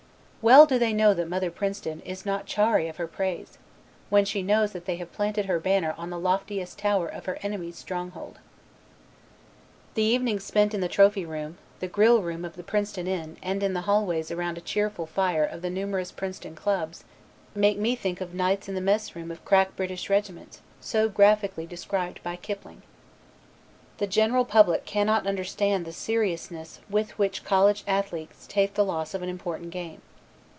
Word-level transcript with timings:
Well 0.43 0.65
do 0.65 0.79
they 0.79 0.91
know 0.91 1.13
that 1.13 1.29
Mother 1.29 1.51
Princeton 1.51 1.99
is 2.01 2.25
not 2.25 2.47
chary 2.47 2.87
of 2.87 2.97
her 2.97 3.05
praise, 3.05 3.59
when 4.09 4.25
she 4.25 4.41
knows 4.41 4.71
that 4.71 4.85
they 4.85 4.95
have 4.95 5.13
planted 5.13 5.45
her 5.45 5.59
banner 5.59 5.93
on 5.99 6.09
the 6.09 6.17
loftiest 6.17 6.79
tower 6.79 7.07
of 7.07 7.25
her 7.25 7.37
enemies' 7.43 7.77
stronghold. 7.77 8.39
The 9.93 10.01
evenings 10.01 10.43
spent 10.43 10.73
in 10.73 10.81
the 10.81 10.87
Trophy 10.87 11.27
room, 11.27 11.59
the 11.79 11.87
Grill 11.87 12.23
Room 12.23 12.43
of 12.43 12.55
the 12.55 12.63
Princeton 12.63 13.05
Inn 13.05 13.37
and 13.43 13.61
in 13.61 13.73
the 13.73 13.81
hallways 13.81 14.31
around 14.31 14.57
a 14.57 14.61
cheerful 14.61 15.05
fire 15.05 15.45
of 15.45 15.61
the 15.61 15.69
numerous 15.69 16.11
Princeton 16.11 16.55
clubs 16.55 17.03
make 17.53 17.77
me 17.77 17.95
think 17.95 18.19
of 18.19 18.33
nights 18.33 18.67
in 18.67 18.73
the 18.73 18.81
Mess 18.81 19.15
room 19.15 19.29
of 19.29 19.45
crack 19.45 19.75
British 19.75 20.09
regiments, 20.09 20.61
so 20.79 21.07
graphically 21.07 21.67
described 21.67 22.19
by 22.23 22.35
Kipling. 22.35 22.81
The 23.99 24.07
general 24.07 24.45
public 24.45 24.85
cannot 24.85 25.27
understand 25.27 25.85
the 25.85 25.93
seriousness 25.93 26.79
with 26.89 27.15
which 27.19 27.45
college 27.45 27.83
athletes 27.85 28.47
take 28.49 28.73
the 28.73 28.83
loss 28.83 29.13
of 29.13 29.21
an 29.21 29.29
important 29.29 29.69
game. 29.69 30.01